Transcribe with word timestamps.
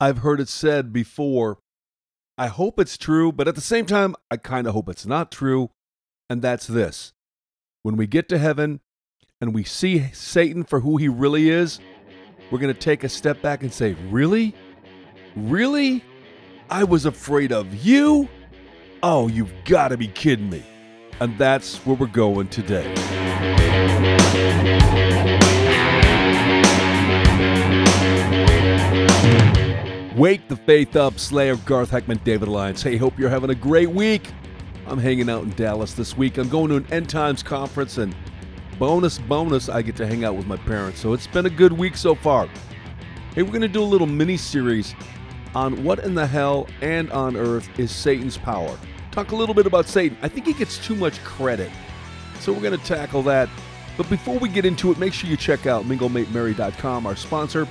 I've 0.00 0.18
heard 0.18 0.40
it 0.40 0.48
said 0.48 0.92
before. 0.92 1.58
I 2.36 2.46
hope 2.46 2.78
it's 2.78 2.96
true, 2.96 3.32
but 3.32 3.48
at 3.48 3.56
the 3.56 3.60
same 3.60 3.84
time, 3.84 4.14
I 4.30 4.36
kind 4.36 4.66
of 4.66 4.74
hope 4.74 4.88
it's 4.88 5.06
not 5.06 5.32
true. 5.32 5.70
And 6.30 6.40
that's 6.40 6.66
this 6.66 7.12
when 7.82 7.96
we 7.96 8.06
get 8.06 8.28
to 8.28 8.38
heaven 8.38 8.80
and 9.40 9.54
we 9.54 9.64
see 9.64 10.08
Satan 10.12 10.64
for 10.64 10.80
who 10.80 10.96
he 10.98 11.08
really 11.08 11.48
is, 11.48 11.80
we're 12.50 12.58
going 12.58 12.72
to 12.72 12.78
take 12.78 13.02
a 13.02 13.08
step 13.08 13.40
back 13.42 13.62
and 13.62 13.72
say, 13.72 13.94
Really? 14.10 14.54
Really? 15.34 16.04
I 16.70 16.84
was 16.84 17.06
afraid 17.06 17.52
of 17.52 17.74
you? 17.84 18.28
Oh, 19.02 19.28
you've 19.28 19.52
got 19.64 19.88
to 19.88 19.96
be 19.96 20.08
kidding 20.08 20.50
me. 20.50 20.64
And 21.20 21.36
that's 21.38 21.76
where 21.86 21.96
we're 21.96 22.06
going 22.06 22.48
today. 22.48 22.94
Wake 30.18 30.48
the 30.48 30.56
faith 30.56 30.96
up, 30.96 31.16
Slayer, 31.16 31.54
Garth 31.58 31.92
Heckman, 31.92 32.22
David 32.24 32.48
Alliance. 32.48 32.82
Hey, 32.82 32.96
hope 32.96 33.16
you're 33.16 33.30
having 33.30 33.50
a 33.50 33.54
great 33.54 33.88
week. 33.88 34.32
I'm 34.88 34.98
hanging 34.98 35.30
out 35.30 35.44
in 35.44 35.50
Dallas 35.50 35.94
this 35.94 36.16
week. 36.16 36.38
I'm 36.38 36.48
going 36.48 36.70
to 36.70 36.74
an 36.74 36.86
End 36.90 37.08
Times 37.08 37.40
conference, 37.40 37.98
and 37.98 38.16
bonus, 38.80 39.18
bonus, 39.20 39.68
I 39.68 39.80
get 39.80 39.94
to 39.94 40.08
hang 40.08 40.24
out 40.24 40.34
with 40.34 40.48
my 40.48 40.56
parents. 40.56 40.98
So 40.98 41.12
it's 41.12 41.28
been 41.28 41.46
a 41.46 41.50
good 41.50 41.72
week 41.72 41.96
so 41.96 42.16
far. 42.16 42.48
Hey, 43.32 43.42
we're 43.42 43.50
going 43.50 43.60
to 43.60 43.68
do 43.68 43.80
a 43.80 43.84
little 43.84 44.08
mini 44.08 44.36
series 44.36 44.92
on 45.54 45.84
what 45.84 46.00
in 46.00 46.16
the 46.16 46.26
hell 46.26 46.66
and 46.80 47.08
on 47.12 47.36
earth 47.36 47.68
is 47.78 47.92
Satan's 47.92 48.36
power. 48.36 48.76
Talk 49.12 49.30
a 49.30 49.36
little 49.36 49.54
bit 49.54 49.66
about 49.66 49.86
Satan. 49.86 50.18
I 50.20 50.26
think 50.26 50.46
he 50.46 50.52
gets 50.52 50.84
too 50.84 50.96
much 50.96 51.22
credit. 51.22 51.70
So 52.40 52.52
we're 52.52 52.62
going 52.62 52.76
to 52.76 52.84
tackle 52.84 53.22
that. 53.22 53.48
But 53.96 54.10
before 54.10 54.40
we 54.40 54.48
get 54.48 54.64
into 54.64 54.90
it, 54.90 54.98
make 54.98 55.12
sure 55.12 55.30
you 55.30 55.36
check 55.36 55.68
out 55.68 55.84
minglematemary.com, 55.84 57.06
our 57.06 57.14
sponsor. 57.14 57.68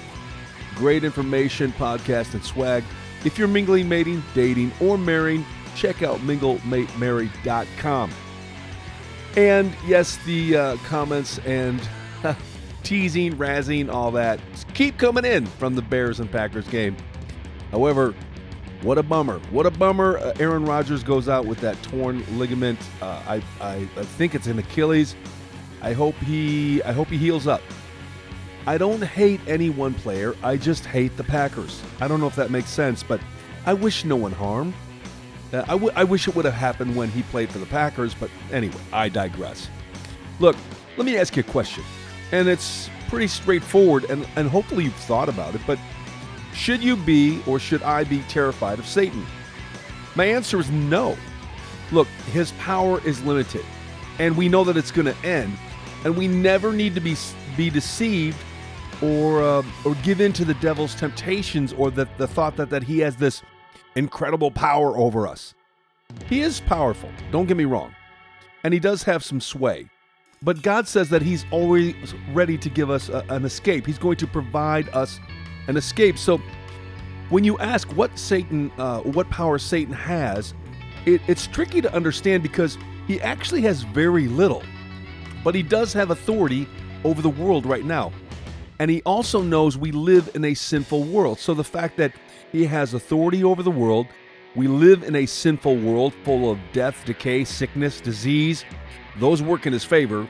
Great 0.78 1.04
information, 1.04 1.72
podcast, 1.74 2.34
and 2.34 2.44
swag. 2.44 2.84
If 3.26 3.38
you're 3.38 3.48
mingling, 3.48 3.90
mating, 3.90 4.24
dating, 4.34 4.72
or 4.80 4.98
marrying, 4.98 5.46
check 5.76 6.04
out 6.04 6.20
minglematemary.com. 6.20 8.12
And 9.36 9.72
yes, 9.86 10.18
the 10.26 10.56
uh, 10.56 10.78
comments 10.86 11.40
and 11.40 11.82
teasing, 12.84 13.36
razzing, 13.36 13.92
all 13.92 14.12
that 14.12 14.40
keep 14.74 14.98
coming 15.00 15.26
in 15.26 15.46
from 15.46 15.74
the 15.74 15.82
Bears 15.82 16.20
and 16.20 16.32
Packers 16.32 16.68
game. 16.68 16.96
However, 17.72 18.14
what 18.84 19.00
a 19.00 19.04
bummer! 19.04 19.40
What 19.50 19.66
a 19.66 19.72
bummer! 19.72 20.20
Uh, 20.20 20.34
Aaron 20.40 20.64
Rodgers 20.64 21.04
goes 21.04 21.28
out 21.28 21.46
with 21.46 21.60
that 21.62 21.82
torn 21.82 22.24
ligament. 22.38 22.80
Uh, 23.02 23.22
I, 23.28 23.44
I, 23.60 23.76
I 23.98 24.04
think 24.04 24.36
it's 24.36 24.46
an 24.46 24.60
Achilles. 24.60 25.16
I 25.82 25.94
hope 25.94 26.16
he 26.18 26.82
I 26.84 26.92
hope 26.92 27.08
he 27.08 27.18
heals 27.18 27.48
up. 27.48 27.62
I 28.68 28.78
don't 28.78 29.02
hate 29.02 29.40
any 29.48 29.70
one 29.70 29.94
player. 29.94 30.36
I 30.44 30.58
just 30.58 30.86
hate 30.86 31.16
the 31.16 31.24
Packers. 31.24 31.82
I 32.02 32.10
don't 32.10 32.20
know 32.20 32.28
if 32.28 32.36
that 32.36 32.52
makes 32.52 32.70
sense, 32.70 33.02
but 33.02 33.22
I 33.66 33.74
wish 33.74 34.04
no 34.04 34.18
one 34.18 34.34
harm. 34.34 34.74
Uh, 35.54 35.64
I, 35.64 35.68
w- 35.68 35.92
I 35.96 36.04
wish 36.04 36.28
it 36.28 36.36
would 36.36 36.44
have 36.44 36.54
happened 36.54 36.94
when 36.94 37.08
he 37.10 37.24
played 37.24 37.50
for 37.50 37.60
the 37.60 37.66
Packers, 37.66 38.14
but 38.14 38.30
anyway, 38.52 38.76
I 38.92 39.08
digress. 39.08 39.70
Look, 40.42 40.58
let 40.98 41.06
me 41.06 41.16
ask 41.16 41.38
you 41.38 41.44
a 41.48 41.50
question, 41.50 41.82
and 42.34 42.50
it's 42.50 42.90
pretty 43.08 43.28
straightforward, 43.28 44.04
and, 44.10 44.28
and 44.36 44.50
hopefully 44.50 44.84
you've 44.84 44.94
thought 44.96 45.30
about 45.30 45.56
it, 45.56 45.62
but 45.66 45.80
should 46.54 46.84
you 46.84 46.98
be 46.98 47.42
or 47.48 47.60
should 47.60 47.82
I 47.84 48.04
be 48.04 48.20
terrified 48.24 48.80
of 48.80 48.86
Satan? 48.86 49.26
My 50.16 50.26
answer 50.26 50.60
is 50.60 50.70
no. 50.72 51.16
Look, 51.94 52.10
his 52.34 52.52
power 52.54 53.02
is 53.06 53.24
limited, 53.24 53.64
and 54.20 54.36
we 54.36 54.50
know 54.50 54.66
that 54.66 54.76
it's 54.76 54.92
going 54.92 55.06
to 55.06 55.26
end, 55.26 55.58
and 56.04 56.18
we 56.18 56.28
never 56.28 56.74
need 56.74 56.96
to 56.96 57.00
be, 57.00 57.16
be 57.56 57.70
deceived 57.70 58.38
or 59.02 59.42
uh, 59.42 59.64
or 59.86 59.96
give 60.04 60.22
in 60.22 60.34
to 60.34 60.46
the 60.46 60.54
devil's 60.56 60.96
temptations 60.96 61.74
or 61.74 61.92
the, 61.92 62.08
the 62.18 62.28
thought 62.28 62.56
that, 62.58 62.70
that 62.70 62.84
he 62.84 63.00
has 63.00 63.16
this 63.16 63.44
incredible 63.96 64.52
power 64.52 64.98
over 64.98 65.28
us. 65.28 65.54
He 66.28 66.42
is 66.42 66.60
powerful, 66.62 67.10
don't 67.32 67.48
get 67.48 67.58
me 67.58 67.66
wrong, 67.66 67.94
and 68.64 68.74
he 68.74 68.80
does 68.80 69.04
have 69.04 69.24
some 69.24 69.42
sway. 69.42 69.90
But 70.42 70.62
God 70.62 70.88
says 70.88 71.10
that 71.10 71.22
he's 71.22 71.46
always 71.52 71.96
ready 72.32 72.58
to 72.60 72.70
give 72.70 72.90
us 72.90 73.10
a, 73.10 73.26
an 73.30 73.44
escape. 73.44 73.86
He's 73.86 73.98
going 73.98 74.18
to 74.18 74.28
provide 74.28 74.88
us 74.90 75.20
an 75.68 75.78
escape. 75.78 76.18
So 76.18 76.40
when 77.30 77.44
you 77.44 77.58
ask 77.58 77.90
what 77.94 78.18
Satan, 78.18 78.72
uh, 78.78 79.00
what 79.00 79.30
power 79.30 79.58
Satan 79.58 79.94
has, 79.94 80.54
it, 81.06 81.22
it's 81.28 81.48
tricky 81.48 81.82
to 81.82 81.94
understand 81.94 82.44
because 82.44 82.78
he 83.08 83.20
actually 83.22 83.62
has 83.62 83.82
very 83.84 84.28
little, 84.28 84.64
but 85.44 85.56
he 85.56 85.64
does 85.64 85.92
have 85.94 86.12
authority 86.12 86.68
over 87.04 87.22
the 87.22 87.30
world 87.30 87.66
right 87.66 87.86
now. 87.86 88.12
And 88.80 88.92
he 88.92 89.02
also 89.04 89.42
knows 89.42 89.78
we 89.78 89.92
live 89.92 90.30
in 90.36 90.46
a 90.46 90.54
sinful 90.54 91.04
world. 91.04 91.40
So 91.40 91.54
the 91.54 91.64
fact 91.64 91.98
that 91.98 92.14
he 92.52 92.66
has 92.66 92.94
authority 92.94 93.44
over 93.44 93.64
the 93.64 93.72
world, 93.72 94.08
we 94.56 94.68
live 94.68 95.04
in 95.04 95.16
a 95.16 95.26
sinful 95.26 95.78
world 95.78 96.14
full 96.24 96.50
of 96.52 96.60
death, 96.74 97.04
decay, 97.06 97.44
sickness, 97.44 98.02
disease, 98.02 98.66
those 99.20 99.42
work 99.42 99.66
in 99.66 99.74
his 99.74 99.84
favor, 99.84 100.28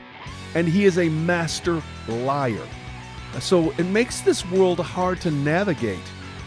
and 0.54 0.66
he 0.66 0.84
is 0.84 0.98
a 0.98 1.08
master 1.08 1.82
liar. 2.08 2.66
So 3.40 3.70
it 3.72 3.84
makes 3.84 4.20
this 4.22 4.44
world 4.46 4.80
hard 4.80 5.20
to 5.22 5.30
navigate. 5.30 5.98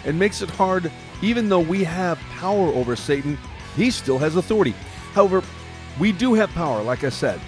It 0.05 0.15
makes 0.15 0.41
it 0.41 0.49
hard, 0.49 0.91
even 1.21 1.49
though 1.49 1.59
we 1.59 1.83
have 1.83 2.17
power 2.31 2.67
over 2.69 2.95
Satan, 2.95 3.37
he 3.75 3.91
still 3.91 4.17
has 4.17 4.35
authority. 4.35 4.73
However, 5.13 5.43
we 5.99 6.11
do 6.11 6.33
have 6.33 6.49
power, 6.51 6.81
like 6.81 7.03
I 7.03 7.09
said. 7.09 7.39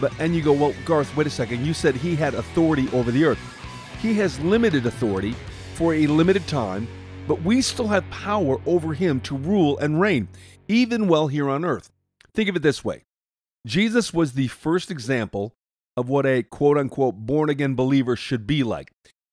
But 0.00 0.12
and 0.18 0.34
you 0.34 0.42
go, 0.42 0.52
well, 0.52 0.74
Garth, 0.84 1.14
wait 1.16 1.28
a 1.28 1.30
second. 1.30 1.64
You 1.64 1.72
said 1.72 1.94
he 1.94 2.16
had 2.16 2.34
authority 2.34 2.88
over 2.92 3.12
the 3.12 3.24
earth. 3.24 3.53
He 4.00 4.14
has 4.14 4.38
limited 4.40 4.86
authority 4.86 5.34
for 5.74 5.94
a 5.94 6.06
limited 6.06 6.46
time, 6.46 6.86
but 7.26 7.42
we 7.42 7.62
still 7.62 7.88
have 7.88 8.08
power 8.10 8.60
over 8.66 8.94
him 8.94 9.20
to 9.22 9.36
rule 9.36 9.78
and 9.78 10.00
reign, 10.00 10.28
even 10.68 11.08
while 11.08 11.28
here 11.28 11.48
on 11.48 11.64
earth. 11.64 11.90
Think 12.34 12.48
of 12.48 12.56
it 12.56 12.62
this 12.62 12.84
way 12.84 13.04
Jesus 13.66 14.12
was 14.12 14.32
the 14.32 14.48
first 14.48 14.90
example 14.90 15.54
of 15.96 16.08
what 16.08 16.26
a 16.26 16.42
quote 16.42 16.76
unquote 16.76 17.14
born 17.14 17.48
again 17.48 17.74
believer 17.74 18.16
should 18.16 18.46
be 18.46 18.62
like. 18.62 18.90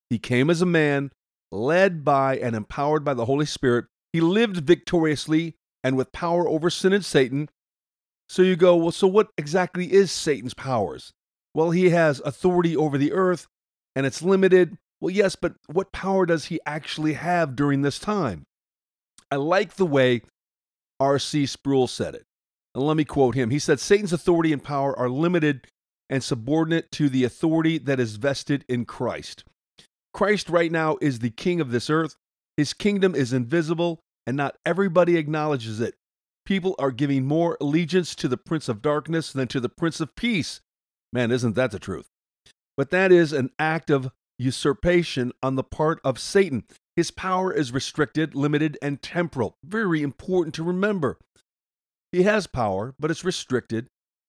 He 0.09 0.19
came 0.19 0.49
as 0.49 0.61
a 0.61 0.65
man, 0.65 1.11
led 1.51 2.05
by 2.05 2.37
and 2.37 2.55
empowered 2.55 3.03
by 3.03 3.13
the 3.13 3.25
Holy 3.25 3.45
Spirit. 3.45 3.85
He 4.13 4.21
lived 4.21 4.57
victoriously 4.57 5.55
and 5.83 5.97
with 5.97 6.11
power 6.11 6.47
over 6.47 6.69
sin 6.69 6.93
and 6.93 7.03
Satan. 7.03 7.49
So 8.29 8.41
you 8.41 8.55
go, 8.55 8.75
well, 8.75 8.91
so 8.91 9.07
what 9.07 9.29
exactly 9.37 9.91
is 9.91 10.11
Satan's 10.11 10.53
powers? 10.53 11.11
Well, 11.53 11.71
he 11.71 11.89
has 11.89 12.21
authority 12.23 12.77
over 12.77 12.97
the 12.97 13.11
earth, 13.11 13.47
and 13.95 14.05
it's 14.05 14.21
limited. 14.21 14.77
Well, 14.99 15.11
yes, 15.11 15.35
but 15.35 15.55
what 15.67 15.91
power 15.91 16.25
does 16.25 16.45
he 16.45 16.59
actually 16.65 17.13
have 17.13 17.55
during 17.55 17.81
this 17.81 17.99
time? 17.99 18.45
I 19.31 19.37
like 19.37 19.75
the 19.75 19.85
way 19.85 20.21
R.C. 20.99 21.45
Sproul 21.45 21.87
said 21.87 22.15
it. 22.15 22.25
And 22.75 22.85
let 22.85 22.95
me 22.97 23.03
quote 23.03 23.35
him. 23.35 23.49
He 23.49 23.59
said, 23.59 23.79
Satan's 23.79 24.13
authority 24.13 24.53
and 24.53 24.63
power 24.63 24.97
are 24.97 25.09
limited 25.09 25.67
and 26.09 26.23
subordinate 26.23 26.91
to 26.91 27.09
the 27.09 27.23
authority 27.23 27.77
that 27.79 27.99
is 27.99 28.17
vested 28.17 28.63
in 28.69 28.85
Christ. 28.85 29.43
Christ 30.13 30.49
right 30.49 30.71
now 30.71 30.97
is 31.01 31.19
the 31.19 31.29
king 31.29 31.59
of 31.59 31.71
this 31.71 31.89
earth. 31.89 32.15
His 32.57 32.73
kingdom 32.73 33.15
is 33.15 33.33
invisible, 33.33 33.99
and 34.27 34.37
not 34.37 34.57
everybody 34.65 35.17
acknowledges 35.17 35.79
it. 35.79 35.95
People 36.45 36.75
are 36.77 36.91
giving 36.91 37.25
more 37.25 37.57
allegiance 37.61 38.13
to 38.15 38.27
the 38.27 38.37
Prince 38.37 38.67
of 38.67 38.81
Darkness 38.81 39.31
than 39.31 39.47
to 39.49 39.59
the 39.59 39.69
Prince 39.69 40.01
of 40.01 40.15
Peace. 40.15 40.59
Man, 41.13 41.31
isn't 41.31 41.55
that 41.55 41.71
the 41.71 41.79
truth? 41.79 42.07
But 42.81 42.89
that 42.89 43.11
is 43.11 43.31
an 43.31 43.51
act 43.59 43.91
of 43.91 44.09
usurpation 44.39 45.33
on 45.43 45.53
the 45.53 45.63
part 45.63 46.01
of 46.03 46.17
Satan. 46.17 46.63
His 46.95 47.11
power 47.11 47.53
is 47.53 47.71
restricted, 47.71 48.33
limited, 48.33 48.75
and 48.81 48.99
temporal. 48.99 49.55
Very 49.63 50.01
important 50.01 50.55
to 50.55 50.63
remember. 50.63 51.19
He 52.11 52.23
has 52.23 52.47
power, 52.47 52.95
but 52.99 53.11
it's 53.11 53.23
restricted, 53.23 53.85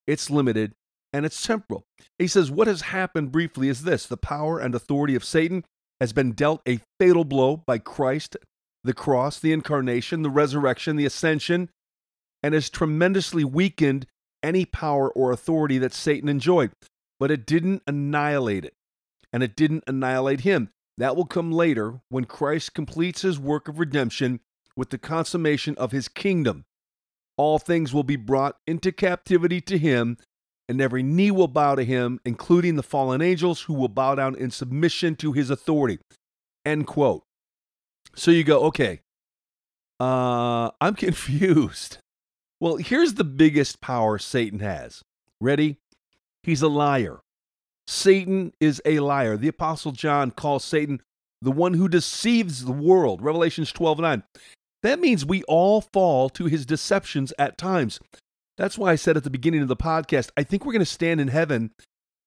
it's 0.06 0.28
limited, 0.28 0.74
and 1.14 1.24
it's 1.24 1.42
temporal. 1.42 1.84
He 2.18 2.26
says, 2.26 2.50
What 2.50 2.66
has 2.66 2.82
happened 2.82 3.32
briefly 3.32 3.70
is 3.70 3.84
this 3.84 4.04
the 4.04 4.18
power 4.18 4.58
and 4.58 4.74
authority 4.74 5.14
of 5.14 5.24
Satan 5.24 5.64
has 5.98 6.12
been 6.12 6.32
dealt 6.32 6.60
a 6.68 6.80
fatal 7.00 7.24
blow 7.24 7.62
by 7.66 7.78
Christ, 7.78 8.36
the 8.84 8.92
cross, 8.92 9.38
the 9.40 9.54
incarnation, 9.54 10.20
the 10.20 10.28
resurrection, 10.28 10.96
the 10.96 11.06
ascension, 11.06 11.70
and 12.42 12.52
has 12.52 12.68
tremendously 12.68 13.44
weakened 13.44 14.06
any 14.42 14.66
power 14.66 15.10
or 15.10 15.32
authority 15.32 15.78
that 15.78 15.94
Satan 15.94 16.28
enjoyed 16.28 16.70
but 17.22 17.30
it 17.30 17.46
didn't 17.46 17.84
annihilate 17.86 18.64
it. 18.64 18.74
And 19.32 19.44
it 19.44 19.54
didn't 19.54 19.84
annihilate 19.86 20.40
him. 20.40 20.70
That 20.98 21.14
will 21.14 21.24
come 21.24 21.52
later 21.52 22.00
when 22.08 22.24
Christ 22.24 22.74
completes 22.74 23.22
his 23.22 23.38
work 23.38 23.68
of 23.68 23.78
redemption 23.78 24.40
with 24.76 24.90
the 24.90 24.98
consummation 24.98 25.76
of 25.76 25.92
his 25.92 26.08
kingdom. 26.08 26.64
All 27.36 27.60
things 27.60 27.94
will 27.94 28.02
be 28.02 28.16
brought 28.16 28.56
into 28.66 28.90
captivity 28.90 29.60
to 29.60 29.78
him, 29.78 30.16
and 30.68 30.80
every 30.80 31.04
knee 31.04 31.30
will 31.30 31.46
bow 31.46 31.76
to 31.76 31.84
him, 31.84 32.18
including 32.24 32.74
the 32.74 32.82
fallen 32.82 33.22
angels 33.22 33.60
who 33.60 33.74
will 33.74 33.86
bow 33.86 34.16
down 34.16 34.34
in 34.34 34.50
submission 34.50 35.14
to 35.14 35.30
his 35.30 35.48
authority. 35.48 36.00
End 36.64 36.88
quote. 36.88 37.22
So 38.16 38.32
you 38.32 38.42
go, 38.42 38.64
okay, 38.64 38.98
uh, 40.00 40.72
I'm 40.80 40.94
confused. 40.96 41.98
Well, 42.58 42.78
here's 42.78 43.14
the 43.14 43.22
biggest 43.22 43.80
power 43.80 44.18
Satan 44.18 44.58
has. 44.58 45.02
Ready? 45.40 45.78
He's 46.42 46.62
a 46.62 46.68
liar. 46.68 47.20
Satan 47.86 48.52
is 48.60 48.80
a 48.84 49.00
liar. 49.00 49.36
The 49.36 49.48
Apostle 49.48 49.92
John 49.92 50.30
calls 50.30 50.64
Satan 50.64 51.00
the 51.40 51.50
one 51.50 51.74
who 51.74 51.88
deceives 51.88 52.64
the 52.64 52.72
world. 52.72 53.22
Revelations 53.22 53.72
12 53.72 53.98
9. 53.98 54.22
That 54.82 55.00
means 55.00 55.24
we 55.24 55.42
all 55.44 55.80
fall 55.80 56.28
to 56.30 56.46
his 56.46 56.66
deceptions 56.66 57.32
at 57.38 57.58
times. 57.58 58.00
That's 58.56 58.76
why 58.76 58.92
I 58.92 58.96
said 58.96 59.16
at 59.16 59.24
the 59.24 59.30
beginning 59.30 59.62
of 59.62 59.68
the 59.68 59.76
podcast, 59.76 60.30
I 60.36 60.42
think 60.42 60.64
we're 60.64 60.72
going 60.72 60.80
to 60.80 60.86
stand 60.86 61.20
in 61.20 61.28
heaven. 61.28 61.70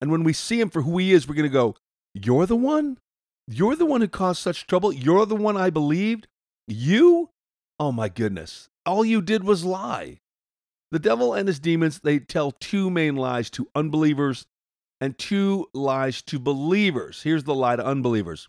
And 0.02 0.12
when 0.12 0.24
we 0.24 0.34
see 0.34 0.60
him 0.60 0.70
for 0.70 0.82
who 0.82 0.98
he 0.98 1.14
is, 1.14 1.28
we're 1.28 1.36
going 1.36 1.50
to 1.50 1.54
go, 1.54 1.76
You're 2.14 2.46
the 2.46 2.56
one? 2.56 2.98
You're 3.48 3.76
the 3.76 3.86
one 3.86 4.02
who 4.02 4.08
caused 4.08 4.42
such 4.42 4.68
trouble? 4.68 4.92
You're 4.92 5.26
the 5.26 5.36
one 5.36 5.56
I 5.56 5.70
believed? 5.70 6.28
You? 6.68 7.30
Oh 7.80 7.92
my 7.92 8.10
goodness. 8.10 8.70
All 8.86 9.06
you 9.06 9.22
did 9.22 9.44
was 9.44 9.66
lie. 9.66 10.20
The 10.96 11.00
devil 11.00 11.34
and 11.34 11.46
his 11.46 11.60
demons, 11.60 12.00
they 12.00 12.20
tell 12.20 12.52
two 12.52 12.90
main 12.90 13.18
lies 13.18 13.50
to 13.50 13.68
unbelievers 13.76 14.46
and 15.02 15.18
two 15.18 15.68
lies 15.74 16.22
to 16.22 16.40
believers. 16.40 17.22
Here's 17.22 17.44
the 17.44 17.54
lie 17.54 17.76
to 17.76 17.86
unbelievers 17.86 18.48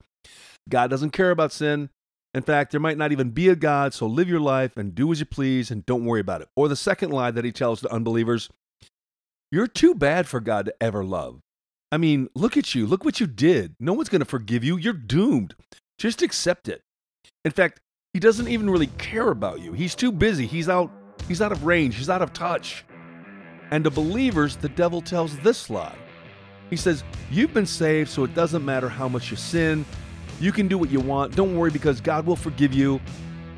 God 0.69 0.89
doesn't 0.89 1.11
care 1.11 1.33
about 1.33 1.51
sin. 1.51 1.91
In 2.35 2.45
fact, 2.45 2.71
there 2.71 2.79
might 2.79 2.99
not 2.99 3.11
even 3.11 3.31
be 3.31 3.49
a 3.49 3.57
God, 3.57 3.95
so 3.95 4.07
live 4.07 4.29
your 4.29 4.39
life 4.39 4.77
and 4.77 4.95
do 4.95 5.11
as 5.11 5.19
you 5.19 5.27
please 5.27 5.73
and 5.73 5.85
don't 5.87 6.05
worry 6.05 6.21
about 6.21 6.41
it. 6.41 6.49
Or 6.55 6.69
the 6.69 6.77
second 6.77 7.11
lie 7.11 7.33
that 7.33 7.45
he 7.45 7.51
tells 7.51 7.81
to 7.81 7.93
unbelievers 7.93 8.49
you're 9.51 9.67
too 9.67 9.97
bad 9.97 10.29
for 10.29 10.39
God 10.39 10.67
to 10.67 10.75
ever 10.81 11.05
love. 11.05 11.41
I 11.91 11.97
mean, 11.97 12.29
look 12.37 12.57
at 12.57 12.77
you. 12.77 12.87
Look 12.87 13.05
what 13.05 13.19
you 13.19 13.27
did. 13.27 13.75
No 13.81 13.93
one's 13.93 14.09
going 14.09 14.21
to 14.21 14.25
forgive 14.25 14.63
you. 14.63 14.77
You're 14.77 14.93
doomed. 14.93 15.57
Just 15.99 16.23
accept 16.23 16.69
it. 16.69 16.83
In 17.45 17.51
fact, 17.51 17.81
he 18.15 18.21
doesn't 18.21 18.47
even 18.47 18.71
really 18.71 18.87
care 18.99 19.31
about 19.31 19.59
you. 19.59 19.73
He's 19.73 19.97
too 19.97 20.13
busy. 20.13 20.47
He's 20.47 20.69
out 20.69 20.93
he's 21.29 21.43
out 21.43 21.53
of 21.53 21.65
range. 21.65 21.97
He's 21.97 22.11
out 22.11 22.23
of 22.23 22.33
touch. 22.33 22.85
And 23.71 23.85
to 23.85 23.91
believers, 23.91 24.57
the 24.57 24.69
devil 24.69 25.01
tells 25.01 25.37
this 25.39 25.69
lie. 25.69 25.97
He 26.71 26.77
says, 26.77 27.05
"You've 27.31 27.55
been 27.55 27.67
saved, 27.67 28.11
so 28.11 28.25
it 28.25 28.35
doesn't 28.35 28.65
matter 28.65 28.89
how 28.89 29.09
much 29.09 29.31
you 29.31 29.37
sin. 29.37 29.85
You 30.41 30.53
can 30.53 30.69
do 30.69 30.79
what 30.79 30.91
you 30.91 31.01
want. 31.01 31.35
Don't 31.35 31.57
worry 31.57 31.71
because 31.71 32.01
God 32.01 32.27
will 32.27 32.37
forgive 32.37 32.75
you." 32.75 33.01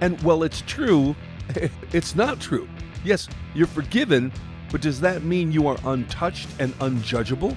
And 0.00 0.20
well, 0.22 0.43
it's 0.43 0.62
true. 0.62 1.14
It's 1.93 2.14
not 2.14 2.40
true. 2.40 2.69
Yes, 3.05 3.26
you're 3.55 3.66
forgiven, 3.66 4.31
but 4.70 4.82
does 4.82 5.00
that 5.00 5.25
mean 5.25 5.50
you 5.50 5.66
are 5.66 5.78
untouched 5.84 6.49
and 6.58 6.78
unjudgeable? 6.81 7.56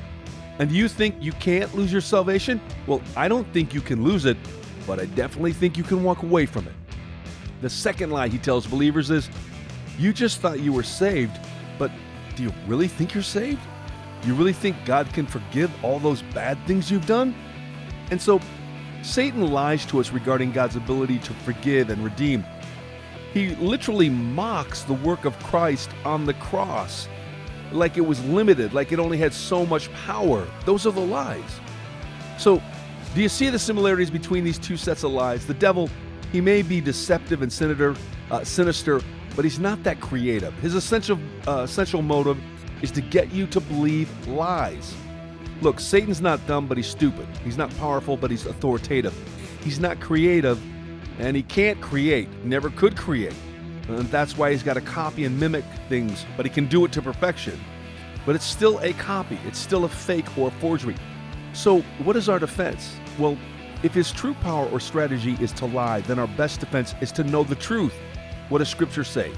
And 0.59 0.69
do 0.69 0.75
you 0.75 0.87
think 0.87 1.15
you 1.19 1.33
can't 1.33 1.73
lose 1.75 1.91
your 1.91 2.01
salvation? 2.01 2.61
Well, 2.87 3.01
I 3.17 3.27
don't 3.27 3.51
think 3.51 3.73
you 3.73 3.81
can 3.81 4.03
lose 4.03 4.25
it, 4.25 4.37
but 4.87 4.99
I 4.99 5.05
definitely 5.05 5.53
think 5.53 5.77
you 5.77 5.83
can 5.83 6.03
walk 6.03 6.23
away 6.23 6.45
from 6.45 6.67
it. 6.67 6.73
The 7.61 7.69
second 7.69 8.11
lie 8.11 8.27
he 8.27 8.37
tells 8.37 8.65
believers 8.65 9.11
is 9.11 9.29
you 10.01 10.11
just 10.11 10.41
thought 10.41 10.59
you 10.59 10.73
were 10.73 10.83
saved, 10.83 11.39
but 11.77 11.91
do 12.35 12.43
you 12.43 12.53
really 12.65 12.87
think 12.87 13.13
you're 13.13 13.21
saved? 13.21 13.61
You 14.23 14.33
really 14.33 14.53
think 14.53 14.75
God 14.85 15.11
can 15.13 15.27
forgive 15.27 15.71
all 15.83 15.99
those 15.99 16.21
bad 16.33 16.57
things 16.65 16.89
you've 16.89 17.05
done? 17.05 17.35
And 18.09 18.21
so 18.21 18.39
Satan 19.03 19.51
lies 19.51 19.85
to 19.87 19.99
us 19.99 20.11
regarding 20.11 20.51
God's 20.51 20.75
ability 20.75 21.19
to 21.19 21.33
forgive 21.33 21.89
and 21.89 22.03
redeem. 22.03 22.43
He 23.33 23.55
literally 23.55 24.09
mocks 24.09 24.83
the 24.83 24.93
work 24.93 25.25
of 25.25 25.37
Christ 25.39 25.89
on 26.03 26.25
the 26.25 26.33
cross 26.35 27.07
like 27.71 27.95
it 27.95 28.01
was 28.01 28.23
limited, 28.25 28.73
like 28.73 28.91
it 28.91 28.99
only 28.99 29.17
had 29.17 29.33
so 29.33 29.65
much 29.65 29.91
power. 29.93 30.47
Those 30.65 30.85
are 30.85 30.91
the 30.91 30.99
lies. 30.99 31.59
So, 32.37 32.61
do 33.13 33.21
you 33.21 33.29
see 33.29 33.49
the 33.49 33.59
similarities 33.59 34.09
between 34.09 34.43
these 34.43 34.57
two 34.57 34.77
sets 34.77 35.03
of 35.03 35.11
lies? 35.11 35.45
The 35.45 35.53
devil, 35.53 35.89
he 36.31 36.41
may 36.41 36.61
be 36.61 36.81
deceptive 36.81 37.41
and 37.41 37.51
sinister, 37.51 37.95
uh, 38.29 38.43
sinister, 38.43 39.01
but 39.35 39.45
he's 39.45 39.59
not 39.59 39.83
that 39.83 39.99
creative. 39.99 40.53
His 40.55 40.75
essential 40.75 41.19
uh, 41.47 41.61
essential 41.61 42.01
motive 42.01 42.37
is 42.81 42.91
to 42.91 43.01
get 43.01 43.31
you 43.31 43.47
to 43.47 43.59
believe 43.59 44.09
lies. 44.27 44.95
Look, 45.61 45.79
Satan's 45.79 46.21
not 46.21 46.45
dumb, 46.47 46.67
but 46.67 46.77
he's 46.77 46.87
stupid. 46.87 47.27
He's 47.43 47.57
not 47.57 47.75
powerful, 47.77 48.17
but 48.17 48.31
he's 48.31 48.45
authoritative. 48.45 49.13
He's 49.63 49.79
not 49.79 49.99
creative, 49.99 50.59
and 51.19 51.35
he 51.35 51.43
can't 51.43 51.79
create. 51.81 52.27
Never 52.43 52.71
could 52.71 52.97
create. 52.97 53.35
And 53.87 54.07
that's 54.07 54.37
why 54.37 54.51
he's 54.51 54.63
got 54.63 54.73
to 54.73 54.81
copy 54.81 55.25
and 55.25 55.39
mimic 55.39 55.65
things, 55.87 56.25
but 56.35 56.45
he 56.45 56.51
can 56.51 56.65
do 56.65 56.83
it 56.85 56.91
to 56.93 57.01
perfection. 57.01 57.59
But 58.25 58.35
it's 58.35 58.45
still 58.45 58.79
a 58.79 58.93
copy, 58.93 59.39
it's 59.45 59.59
still 59.59 59.85
a 59.85 59.89
fake 59.89 60.37
or 60.37 60.47
a 60.47 60.51
forgery. 60.51 60.95
So, 61.53 61.81
what 62.03 62.15
is 62.15 62.29
our 62.29 62.39
defense? 62.39 62.95
Well, 63.19 63.37
if 63.83 63.93
his 63.93 64.11
true 64.11 64.35
power 64.35 64.67
or 64.69 64.79
strategy 64.79 65.37
is 65.41 65.51
to 65.53 65.65
lie, 65.65 66.01
then 66.01 66.19
our 66.19 66.27
best 66.27 66.59
defense 66.59 66.95
is 67.01 67.11
to 67.13 67.23
know 67.23 67.43
the 67.43 67.55
truth. 67.55 67.93
What 68.51 68.57
does 68.57 68.67
Scripture 68.67 69.05
say? 69.05 69.31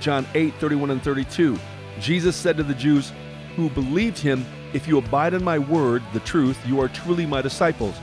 John 0.00 0.26
8, 0.32 0.54
31 0.54 0.90
and 0.92 1.02
32. 1.02 1.58
Jesus 2.00 2.34
said 2.34 2.56
to 2.56 2.62
the 2.62 2.72
Jews 2.72 3.12
who 3.56 3.68
believed 3.68 4.16
him, 4.16 4.46
If 4.72 4.88
you 4.88 4.96
abide 4.96 5.34
in 5.34 5.44
my 5.44 5.58
word, 5.58 6.02
the 6.14 6.20
truth, 6.20 6.58
you 6.66 6.80
are 6.80 6.88
truly 6.88 7.26
my 7.26 7.42
disciples, 7.42 7.94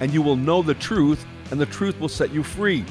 and 0.00 0.12
you 0.12 0.20
will 0.20 0.34
know 0.34 0.60
the 0.60 0.74
truth, 0.74 1.24
and 1.52 1.60
the 1.60 1.66
truth 1.66 2.00
will 2.00 2.08
set 2.08 2.32
you 2.32 2.42
free. 2.42 2.84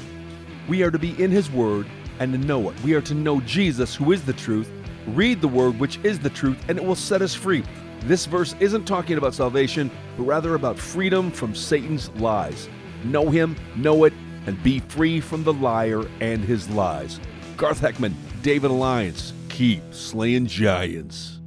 We 0.70 0.82
are 0.82 0.90
to 0.90 0.98
be 0.98 1.22
in 1.22 1.30
his 1.30 1.50
word 1.50 1.86
and 2.18 2.32
to 2.32 2.38
know 2.38 2.70
it. 2.70 2.80
We 2.82 2.94
are 2.94 3.02
to 3.02 3.14
know 3.14 3.42
Jesus, 3.42 3.94
who 3.94 4.12
is 4.12 4.24
the 4.24 4.32
truth, 4.32 4.70
read 5.08 5.42
the 5.42 5.48
word, 5.48 5.78
which 5.78 5.98
is 6.04 6.18
the 6.18 6.30
truth, 6.30 6.56
and 6.70 6.78
it 6.78 6.84
will 6.84 6.94
set 6.94 7.20
us 7.20 7.34
free. 7.34 7.62
This 8.04 8.24
verse 8.24 8.56
isn't 8.58 8.86
talking 8.86 9.18
about 9.18 9.34
salvation, 9.34 9.90
but 10.16 10.22
rather 10.22 10.54
about 10.54 10.78
freedom 10.78 11.30
from 11.30 11.54
Satan's 11.54 12.08
lies. 12.12 12.70
Know 13.04 13.28
him, 13.28 13.54
know 13.76 14.04
it, 14.04 14.14
and 14.46 14.62
be 14.62 14.80
free 14.80 15.20
from 15.20 15.44
the 15.44 15.52
liar 15.52 16.04
and 16.20 16.42
his 16.44 16.68
lies. 16.70 17.20
Garth 17.56 17.80
Heckman, 17.80 18.14
David 18.42 18.70
Alliance, 18.70 19.32
keep 19.48 19.82
slaying 19.92 20.46
giants. 20.46 21.37